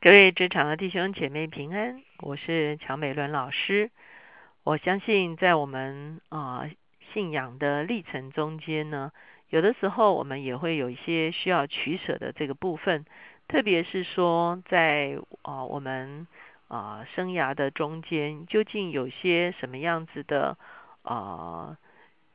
[0.00, 3.90] 各位职场的弟兄姐妹平安，我是乔美伦老师。
[4.62, 6.70] 我相信在我们啊
[7.12, 9.10] 信仰的历程中间呢，
[9.48, 13.06] 有的时候我们也会有一些需要取舍的这个部分，
[13.48, 16.28] 特别是说在啊我们
[16.68, 20.56] 啊生涯的中间，究竟有些什么样子的
[21.02, 21.76] 啊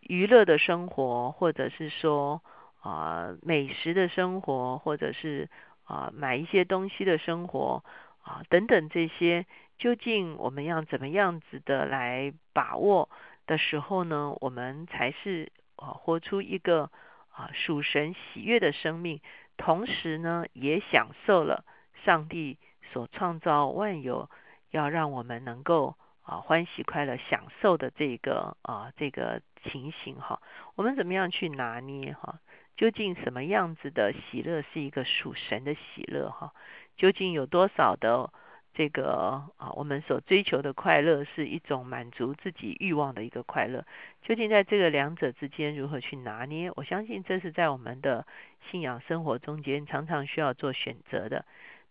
[0.02, 2.42] 娱乐的生活，或者是说
[2.82, 5.48] 啊美食的生活，或者是。
[5.84, 7.84] 啊，买一些东西的生活
[8.24, 9.46] 啊，等等这些，
[9.78, 13.10] 究竟我们要怎么样子的来把握
[13.46, 14.36] 的时候呢？
[14.40, 16.90] 我们才是啊，活出一个
[17.32, 19.20] 啊属神喜悦的生命，
[19.58, 21.66] 同时呢，也享受了
[22.06, 22.58] 上帝
[22.92, 24.30] 所创造万有，
[24.72, 30.42] 要让我们能够啊欢喜快乐享受的这个啊这个情形哈。
[30.76, 32.40] 我们怎么样去拿捏哈？
[32.76, 36.54] 究竟什么样子的喜乐是一个属神的喜乐哈？
[36.98, 38.32] 究竟有多少的
[38.74, 43.86] 这个啊，我们所追求的快乐是一种满足自己欲望的一个快乐？
[44.24, 46.72] 究竟在这个两者之间如何去拿捏？
[46.76, 48.26] 我相信这是在我们的
[48.72, 51.46] 信仰生活中间常常需要做选择的。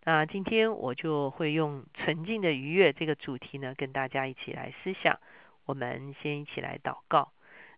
[0.05, 5.21] 那今天我就会用纯净的愉悦这个主题呢，跟大家一起来思想。
[5.65, 7.31] 我们先一起来祷告。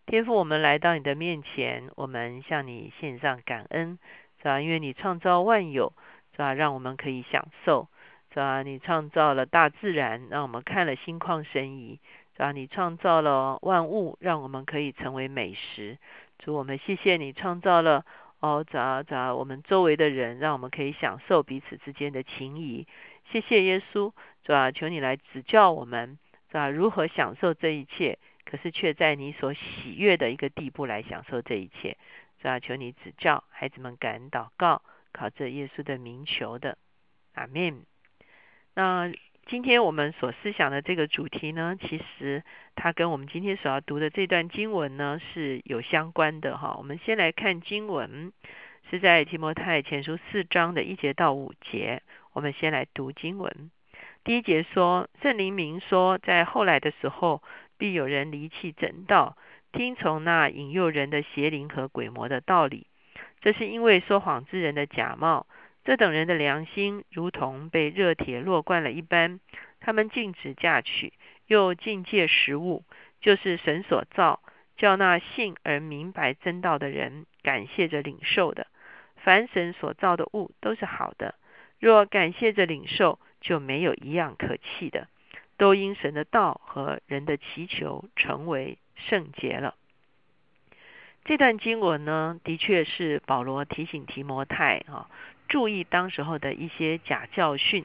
[0.07, 3.99] 天父，我们来到你的面前，我们向你献上感恩，
[4.39, 4.61] 是吧？
[4.61, 5.95] 因为你创造万有，
[6.33, 6.53] 是吧？
[6.53, 7.89] 让我们可以享受，
[8.29, 8.63] 是吧？
[8.63, 11.99] 你创造了大自然，让我们看了心旷神怡，
[12.35, 12.53] 是吧？
[12.53, 15.97] 你创造了万物，让我们可以成为美食。
[16.39, 18.05] 主，我们谢谢你创造了
[18.41, 22.87] 哦，咋咋我们周围的人，让我们可以享受彼此之间的情谊。
[23.33, 24.13] 谢谢耶稣，
[24.45, 24.71] 是吧？
[24.71, 26.19] 求你来指教我们，
[26.49, 26.69] 是吧？
[26.69, 28.19] 如何享受这一切？
[28.45, 31.97] 可是却在你所喜悦的一个地步来享受这一切，
[32.39, 32.61] 是吧？
[32.61, 36.79] 求你指教孩子们感恩祷告，靠着耶稣的名求的，
[37.35, 37.85] 阿门。
[38.75, 39.13] 那
[39.47, 42.43] 今天我们所思想的这个主题呢，其实
[42.75, 46.75] 它跟我们今天所要读的这段经文呢是有相关的哈。
[46.79, 48.33] 我们先来看经文，
[48.91, 52.03] 是在提摩太前书四章的一节到五节。
[52.33, 53.71] 我们先来读经文，
[54.25, 57.43] 第一节说，圣灵明说，在后来的时候。
[57.77, 59.37] 必有人离弃正道，
[59.73, 62.87] 听从那引诱人的邪灵和鬼魔的道理。
[63.41, 65.49] 这是因为说谎之人的假冒，
[65.85, 69.41] 这等人的良心如同被热铁烙惯了一般。
[69.81, 71.13] 他们禁止嫁娶，
[71.49, 72.85] 又禁戒食物，
[73.21, 74.41] 就是神所造，
[74.77, 78.69] 叫那信而明白真道的人感谢着领受的。
[79.17, 81.35] 凡神所造的物都是好的，
[81.81, 85.07] 若感谢着领受，就没有一样可弃的。
[85.57, 89.77] 都因神的道和人的祈求成为圣洁了。
[91.25, 95.09] 这段经文呢，的确是保罗提醒提摩太啊，
[95.49, 97.85] 注意当时候的一些假教训。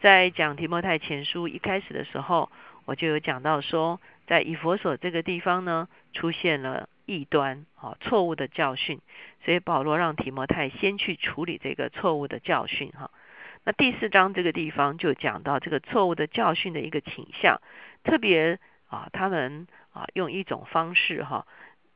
[0.00, 2.50] 在讲提摩太前书一开始的时候，
[2.86, 8.98] 我就有讲到说，在以佛所这个地方呢，出现了异端啊，错误的教训，
[9.44, 13.10] 所以保罗让提摩太先去处理这个错误的教训哈。
[13.66, 17.62] 那第四章这个地方就讲到这个错误的教训的一个倾向，
[18.02, 18.58] 特别
[18.88, 21.46] 啊，他们啊用一种方式哈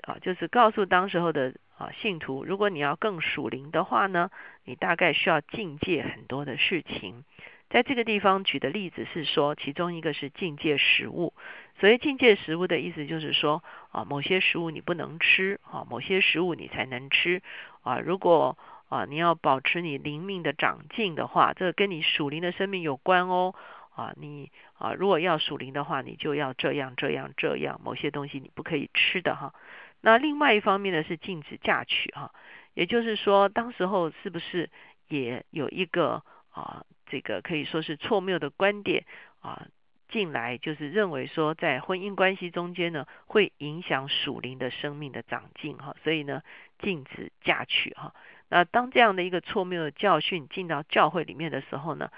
[0.03, 4.31] 啊，就是告诉当时候的啊信徒，如果你要更属灵的话呢，
[4.65, 7.25] 你大概需要境界很多的事情。
[7.69, 11.35] 在这个地方举的例子是说，其中一个是境界食物。
[11.79, 17.43] 所谓境界食物的意思就是说啊，某些食物你不能吃啊，某些食物你才能吃
[17.83, 18.57] 啊，如果。
[18.89, 23.55] 啊，你要保持你灵命的长进的话，这跟你属灵的生命有关哦。
[23.95, 29.53] 啊，你啊，如果要属灵的话，你就要这样这样这样，某些东西你不可以吃的哈。
[30.01, 32.33] 那另外一方面呢，是禁止嫁娶哈，
[32.75, 34.71] 也就是说，当时候是不是
[35.09, 39.05] 也有一个啊，这个可以说是错谬的观点
[39.41, 39.67] 啊
[40.09, 46.43] 进来，就是认为说，在婚姻关系中间呢，会影响属灵的生命的长进哈，所以呢，
[46.79, 48.15] 禁止嫁娶哈。
[48.51, 52.11] 那当这样的一个错谬的教训进到教会里面的时候呢，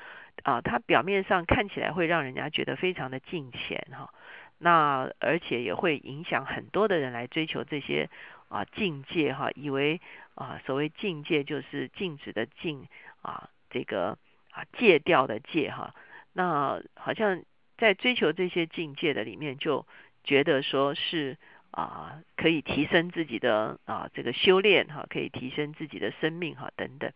[0.45, 4.15] 啊，它表面上看起来会让人家觉得非常的敬虔哈，
[4.59, 8.09] 那而且也会影响很多的人来追求这些
[8.49, 10.01] 啊境界哈，以为
[10.37, 12.87] 啊所谓境界就是禁止的禁
[13.23, 14.17] 啊这个
[14.53, 15.97] 啊戒掉的戒哈，
[16.33, 17.43] 那好像
[17.77, 19.85] 在追求这些境界的里面就
[20.23, 21.37] 觉得说是。
[21.71, 27.13] 啊，可以提升自己的啊这个修炼哈，可以提升自己的生命哈等等。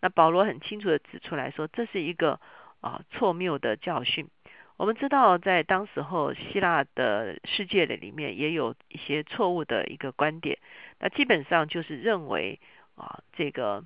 [0.00, 2.40] 那保罗很清楚的指出来说，这是一个
[2.80, 4.28] 啊错谬的教训。
[4.76, 10.58] 我们知道，在当时候希腊的世界的里面，也有一些错误的一个观点。
[10.98, 12.58] 那基本上就是认为
[12.96, 13.84] 啊这个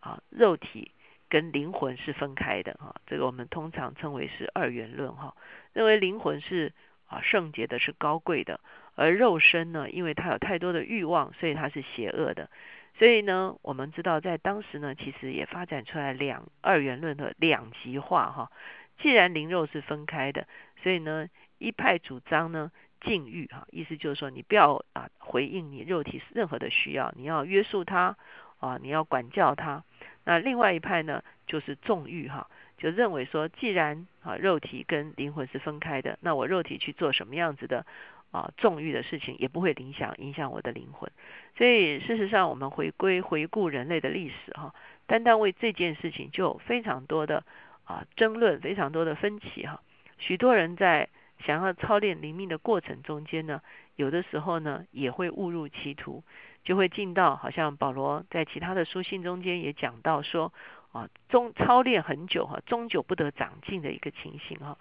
[0.00, 0.92] 啊肉体
[1.28, 5.34] 跟灵魂是分开的哈，这个我们通常称为是二元论哈，
[5.72, 6.74] 认为灵魂是
[7.06, 8.60] 啊圣洁的，是高贵的，
[8.96, 12.50] 而肉身呢，因为它有太多的欲望，所以它是邪恶的。
[12.98, 18.50] 所以呢，我们知道在当时呢，其实也发展出来两二元论的两极化哈。
[18.98, 20.48] 既然灵肉是分开的，
[20.82, 21.28] 所以呢，
[21.58, 22.72] 一派主张呢
[23.02, 28.16] 禁欲哈，意思就是说你不要啊回应你肉体任何的需要，你要约束它
[28.58, 29.84] 啊，你要管教它。
[30.24, 37.86] 那另外一派呢，就是纵欲哈，就认为说，既然啊肉体跟灵魂是分开的，那我肉体去做什么样子的
[38.32, 41.10] 啊纵欲的事情，也不会影响影响我的灵魂。
[41.56, 44.74] 所以事实上，我们回归回顾人类的历史哈，
[45.06, 47.44] 单单为这件事情就有非常多的
[47.84, 49.80] 啊争论，非常多的分歧哈。
[50.18, 51.08] 许多人在
[51.44, 53.60] 想要操练灵命的过程中间呢，
[53.96, 56.22] 有的时候呢也会误入歧途，
[56.64, 60.52] 就会进到好像保罗在其他的书信中间也讲到说
[60.96, 64.78] 啊，终操练很久哈，终究不得长进的一个情形哈。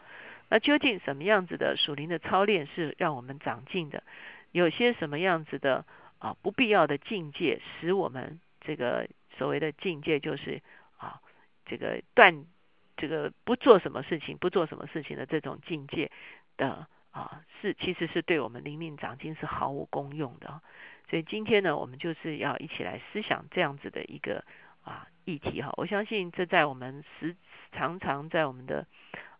[0.49, 4.03] 那究竟什么样子的属灵的操练是让我们长进的？
[4.51, 5.85] 有些什么样子的？
[6.17, 9.07] 啊，不必要的境界，使我们这个
[9.37, 10.61] 所谓的境界，就是
[10.97, 11.19] 啊，
[11.65, 12.45] 这个断，
[12.95, 16.09] 这个不做什么事情，不做什么事情的这种境界
[16.55, 20.61] 的啊，是其实是对我们灵命长进是毫无功用的。
[21.09, 24.43] 所以今天呢，我们就是要一起来思想这样子的一个
[24.85, 25.73] 啊议题哈。
[25.75, 27.35] 我相信这在我们实
[27.73, 28.87] 常常在我们的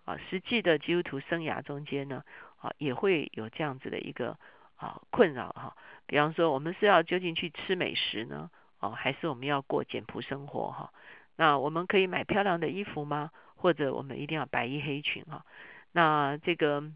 [0.03, 2.23] 啊实际的基督徒生涯中间呢，
[2.59, 4.37] 啊也会有这样子的一个
[4.75, 5.77] 啊困扰哈。
[6.07, 10.91] 比方说，我们是要究竟去吃美食呢，哦，还是我们要过简朴生活哈？
[11.35, 13.31] 那我们可以买漂亮的衣服吗？
[13.55, 15.43] 或者我们一定要白衣黑裙哈？
[15.91, 16.91] 那这个，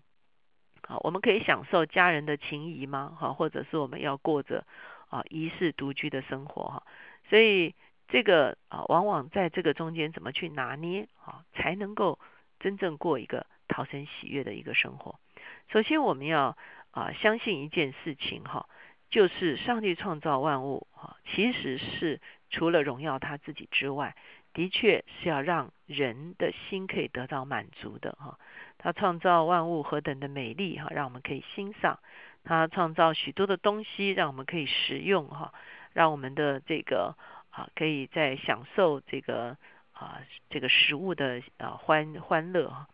[0.88, 3.18] 啊，我们可以享受家人的情谊吗？
[3.19, 4.66] 哈，或者是我们要过着
[5.10, 6.84] 啊一世独居的生活哈？
[7.30, 7.74] 所以
[8.09, 12.19] 这个啊，往往在这个中间怎么去拿捏啊，才能够
[12.59, 15.19] 真正过一个讨生喜悦的一个生活？
[15.71, 16.57] 首先，我们要
[16.91, 18.67] 啊相信一件事情哈。
[19.11, 22.21] 就是上帝创造万物啊，其实是
[22.51, 24.15] 除了荣耀他自己之外，
[24.53, 28.38] 的确是要让人的心可以得到满足的哈。
[28.77, 31.97] 他创造万物何等的美丽哈，让我们可以欣赏；
[32.44, 35.55] 他创造许多的东西，让我们可以食用哈，
[35.91, 37.17] 让我们的这个
[37.59, 39.57] 啊，可以在享受这个
[39.91, 42.88] 啊这个食物的啊欢欢乐哈。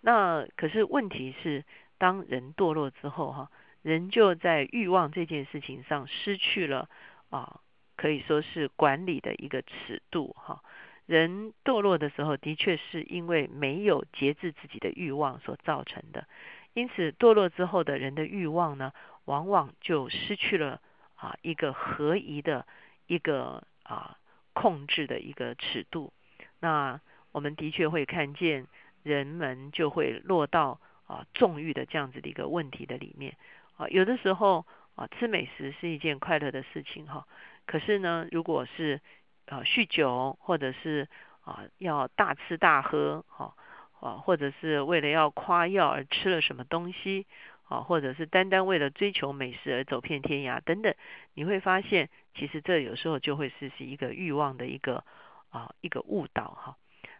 [0.00, 1.64] 那可是问题是，
[1.96, 3.50] 当人堕落之后哈。
[3.82, 6.90] 人就在欲望这件事情上失去了
[7.30, 7.60] 啊，
[7.96, 10.62] 可以说是管理的一个尺度哈。
[11.06, 16.26] 人堕落的时候，的确是因为没有节制自己的欲望所造成的。
[16.74, 18.92] 因此，堕落之后的人的欲望呢，
[19.24, 20.82] 往往就失去了
[21.14, 22.66] 啊一个合宜的
[23.06, 24.16] 一个啊
[24.52, 26.12] 控制的一个尺度。
[26.60, 27.00] 那
[27.32, 28.66] 我们的确会看见
[29.02, 33.36] 人们就会落到啊纵欲的这样子的一个问题的里面。
[33.76, 37.26] 啊，有的时候啊，吃美食是一件快乐的事情哈。
[37.66, 39.00] 可是呢，如果是
[39.46, 41.08] 啊酗酒，或者是
[41.40, 43.54] 啊要大吃大喝，哈
[44.00, 47.26] 啊，或者是为了要夸耀而吃了什么东西，
[47.70, 50.92] 啊，或者是单单为了追求美食而走遍天涯等等，
[51.34, 55.04] 你会发现，其实这有时候就会是是一个欲望的一个
[55.50, 56.76] 啊一个误导哈。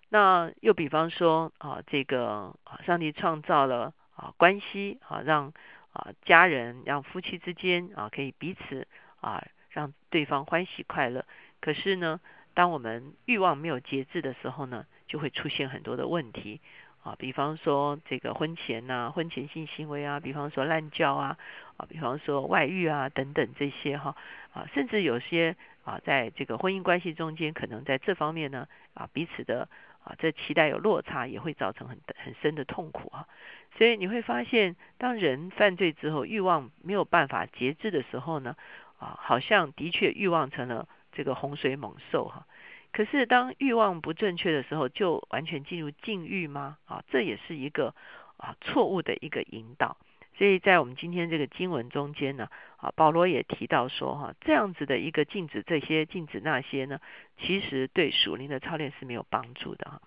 [0.08, 5.52] 那又比方说啊，这个，上帝创造了啊关系啊，让
[5.92, 8.88] 啊，家人让夫妻之间啊，可以彼此
[9.20, 11.24] 啊，让对方欢喜快乐。
[11.60, 12.20] 可是呢，
[12.54, 16.60] 当我们欲望没有节制的时候呢，就会出现很多的问题
[17.02, 17.14] 啊。
[17.18, 21.36] 比方说这个婚前呐，婚前性行为啊，比方说滥交啊，
[21.76, 24.16] 啊，比方说外遇啊等等这些哈
[24.52, 29.68] 啊，甚至有些啊，在这个婚姻关系中间，可能在这方面呢啊，彼此的
[30.04, 33.26] 啊，这期待有落差，也会造成很很深的痛苦啊。
[33.76, 38.56] 所以你会发现，当人犯罪之后，欲望没有办法节制的时候呢，
[38.98, 42.46] 啊，好像的确欲望成了这个洪水猛兽哈。
[42.92, 46.78] 可是当欲望不正确的时候，就完全进入禁欲吗？
[46.86, 47.94] 啊，这也是一个
[48.36, 49.96] 啊错误的一个引导。
[50.36, 57.00] 所以在我们今天这个经文中间呢，啊，保罗也提到说哈，这样子的一个禁止这些禁止那些呢，
[57.38, 60.00] 其实对属灵的操练是没有帮助的哈。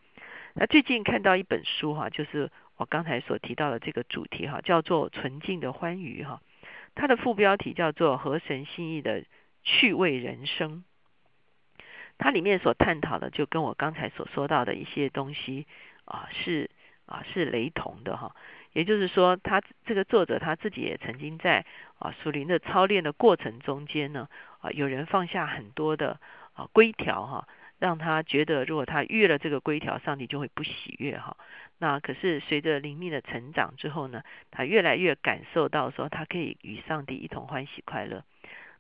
[0.54, 2.52] 那最近看到一本书哈，就是。
[2.76, 6.42] 我刚才所提到的这个主题哈，叫做纯净的欢愉哈，
[6.96, 9.24] 它的副标题叫做合神心意的
[9.64, 10.84] 趣味人生。
[12.24, 15.68] 它里面所探讨的，就跟我刚才所说到的一些东西
[16.06, 16.70] 啊，是
[17.06, 18.34] 啊是雷同的哈。
[18.72, 21.66] 也就是说，他这个作者他自己也曾经在
[22.00, 24.30] 啊属灵的操练的过程中间呢，
[24.62, 26.18] 啊有人放下很多的
[26.54, 27.46] 啊规条哈。
[27.80, 31.36] 让他觉得如果他越了这个规条，上帝就会不喜悦哈。
[31.80, 38.24] 那可是随着灵命的成长之后呢，他越来越感受到说，他可以与上帝一同欢喜快乐。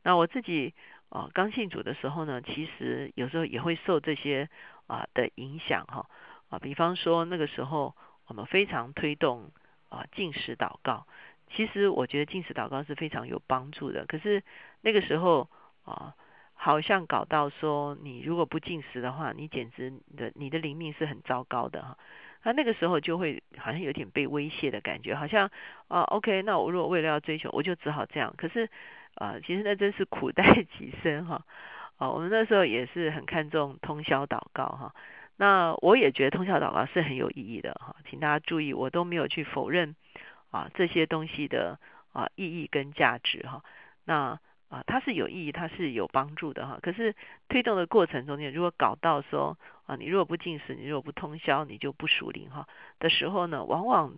[0.03, 0.73] 那我自己
[1.13, 4.49] 啊刚信主的时候呢，其实有时候也会受这些
[4.87, 6.09] 啊的影响哈
[6.49, 9.51] 啊，比方说那个时候我们非常推动
[9.89, 11.05] 啊进食祷告，
[11.53, 14.07] 其实我觉得进食祷告是非常有帮助的。
[14.07, 14.41] 可是
[14.81, 15.47] 那个时候
[15.85, 16.15] 啊，
[16.55, 21.95] 好像搞到说你如果不进食的话，你简直的你的灵命是很糟糕的哈。
[22.45, 25.49] 那那个时候就会好像有点被威胁的感觉，好像
[25.87, 28.33] 啊，OK，那我如果为了要追求，我就只好这样。
[28.37, 28.67] 可是
[29.15, 30.43] 啊，其实那真是苦待
[30.77, 31.45] 己身哈。
[31.97, 34.95] 啊，我们那时候也是很看重通宵祷告哈。
[35.37, 39.95] 那我也觉得通宵祷告是很有意义的哈，请大家注意，我都没有去否认
[40.51, 41.79] 啊这些东西的
[42.11, 43.63] 啊意义跟价值哈。
[44.05, 44.39] 那
[44.69, 46.79] 啊，它是有意义，它是有帮助的哈。
[46.81, 47.15] 可是
[47.47, 52.67] 推动的过程中间，如果搞到说啊，你如果不进食，你如果不通宵，你就不属灵哈
[52.99, 54.15] 的时候呢，往往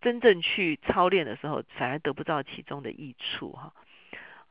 [0.00, 3.72] 真正去操练的时候，反而得不到其中的益处哈。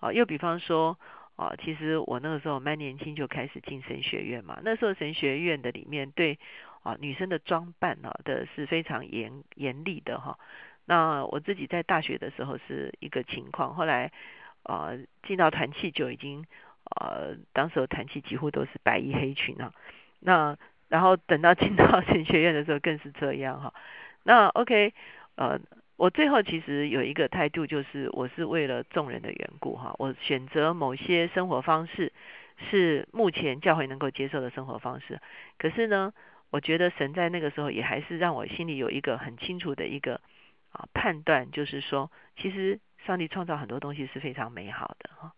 [0.02, 1.00] 啊又比方说
[1.38, 6.38] 啊，其实我那个时候蛮年轻就开始进神学院嘛，那时候神学院的里面对
[6.84, 10.38] 啊女生的装扮啊的是非常严严厉的哈。
[10.84, 14.12] 那我自己在大学的时候是一个情况，后来。
[14.64, 14.92] 啊，
[15.24, 16.46] 进到团契就已经，
[16.96, 19.74] 呃，当时团契几乎都是白衣黑裙啊。
[20.20, 20.56] 那
[20.88, 23.74] 然后等到进到 神学院的时候更是这样哈。
[24.22, 24.94] 那 OK，
[25.34, 25.60] 呃，
[26.02, 32.12] 我最后其实有一个态度，就是我是为了众人的缘故哈，我选择某些生活方式
[32.72, 35.22] 是目前教会能够接受的生活方式。
[35.60, 36.12] 可是呢，
[36.50, 40.20] 我觉得神在那个时候也还是让我心里有一个很清楚的一个
[40.72, 42.80] 啊判断，就是说，其实。
[43.04, 45.34] 上帝创造很多东西是非常美好的哈，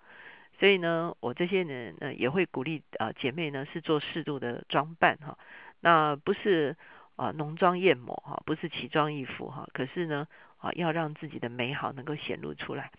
[0.60, 5.38] 所以呢，我这些人呢也会鼓励啊姐妹呢是做适度的装扮哈，
[5.80, 6.76] 那不是
[7.16, 10.28] 啊浓妆艳抹哈，不是奇装异服哈，可是呢
[10.64, 12.90] 啊要让自己的美好能够显露出来，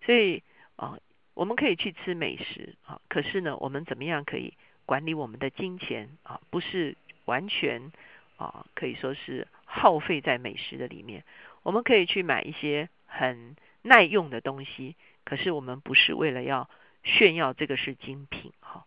[0.00, 0.42] 所以
[0.76, 0.98] 啊
[1.34, 4.54] 我们可以去吃美食啊，可是呢我们怎么样可以
[4.86, 6.40] 管理我们的金钱啊？
[6.48, 6.96] 不是
[7.26, 7.92] 完全
[8.38, 11.22] 啊可以说是耗费在美食的里面，
[11.62, 13.54] 我们可以去买一些很。
[13.82, 16.68] 耐用的东西，可是我们不是为了要
[17.02, 18.84] 炫耀这个是精品哈。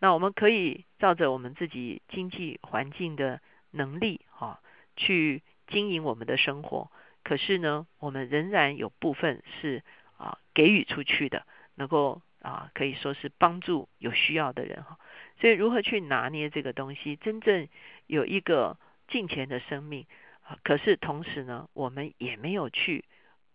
[0.00, 4.58] 那我们可以照着我们自己经济环境的能力哈，
[4.96, 6.90] 去经营我们的生活。
[7.24, 9.82] 可是呢，我们仍然有部分是
[10.16, 14.98] 啊给予出去的，能够啊可以说是帮助有需要的人哈。
[15.40, 17.68] 所以如何去拿捏这个东西，真正
[18.06, 20.06] 有一个金钱的生命
[20.42, 23.04] 啊，可是同时呢，我们也没有去。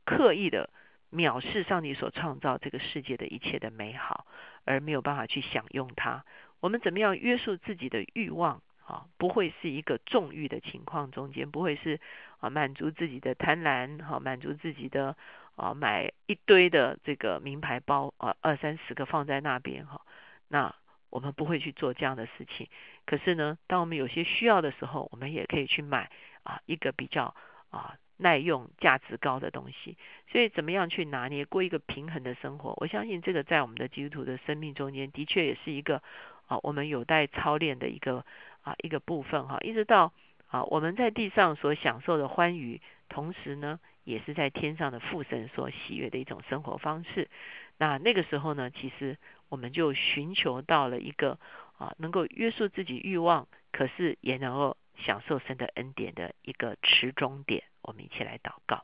[0.09, 0.69] 刻意的
[1.11, 4.25] 藐视上帝所创造这个世界的一切的美好，
[4.63, 6.23] 而没有办法去享用它。
[6.61, 9.05] 我们怎么样约束自己的欲望啊？
[9.17, 11.99] 不会是一个纵欲的情况中间，不会是
[12.39, 15.15] 啊满足自己的贪婪，哈满足自己的
[15.55, 20.01] 啊买一堆的这个名牌包啊二三十个放在那边哈。
[20.47, 20.73] 那
[21.09, 22.69] 我们不会去做这样的事情。
[23.05, 26.09] 可是呢，当我们有些需要的时候，我们也可以去买
[26.43, 27.35] 啊一个比较
[27.69, 27.97] 啊。
[28.19, 29.95] 耐用、价值高的东西，
[30.31, 32.73] 所以怎么样去拿捏过一个平衡的生活？
[32.77, 36.01] 我相信这个在我们的基督徒的生命中间，的确也是一个
[36.47, 38.25] 啊，我们有待操练的一个
[38.67, 39.57] 啊一个部分哈。
[39.61, 40.11] 一直到
[40.47, 47.29] 啊我们在地上所享受的欢愉，同时呢，也是在天上的父神所喜悦的一种生活方式。
[47.77, 49.17] 那那个时候呢，其实
[49.49, 51.39] 我们就寻求到了一个
[51.77, 54.75] 啊能够约束自己欲望，可是也能够。
[55.05, 58.83] 享受神的恩典的一个持中点，我们一起来祷告。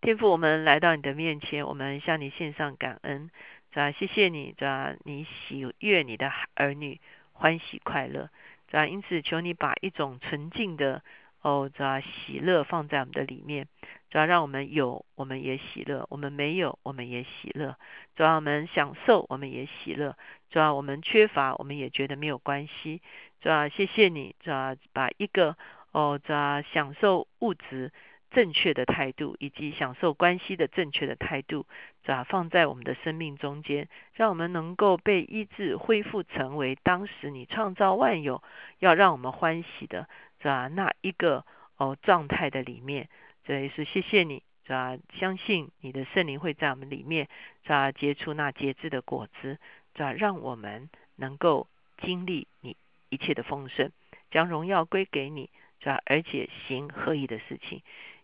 [0.00, 3.32] 天父，我们来到你的面前，我们向你献上感恩，
[3.72, 7.00] 啊，谢谢你，啊，你喜悦你的儿女
[7.38, 8.30] 欢喜快乐，
[8.72, 11.02] 啊，因此求你把一种纯净的
[11.40, 13.68] 哦，啊，喜乐放在我们的里面，
[14.10, 17.76] 主要让我们有，我们也喜乐；我们没有，我们也喜乐；
[18.16, 20.14] 主要我们享受，我们也喜乐；
[20.50, 23.00] 主要我们缺乏，我们也觉得没有关系。
[23.40, 23.68] 是吧？
[23.68, 24.74] 谢谢你，是吧？
[24.92, 25.56] 把一个
[25.92, 26.34] 哦，这
[26.72, 27.92] 享受物质
[28.30, 31.66] 正确的态度，以及享受关系的正确的态度，
[32.04, 32.24] 是吧？
[32.24, 38.42] 放在我们的生命中间，让我们能够被医治，恢复成为当时你创造万有
[38.78, 40.08] 要让我们欢喜的，
[40.40, 40.68] 是吧？
[40.68, 41.44] 那一个
[41.76, 43.08] 哦状态的里面，
[43.44, 44.96] 这也是谢谢你，是吧？
[45.18, 47.28] 相信你的圣灵会在我们里面，
[47.62, 47.92] 是吧？
[47.92, 49.58] 结出那节制的果子，
[49.96, 50.12] 是吧？
[50.12, 51.66] 让我们能够
[52.02, 52.76] 经历你。
[53.10, 53.90] 一切的丰盛，
[54.30, 55.48] 将荣耀归给你，
[55.80, 55.98] 是吧？
[56.04, 57.80] 而且行合意的事情。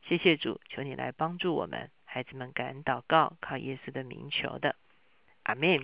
[0.06, 4.76] 谢谢主，求你来帮助我们，孩子们感恩祷告，靠耶稣的名求的，
[5.44, 5.80] 阿门。